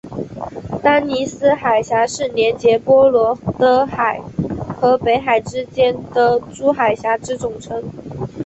[0.81, 4.19] 丹尼斯海峡是连结波罗的海
[4.75, 7.83] 和北海之间的诸海峡之总称。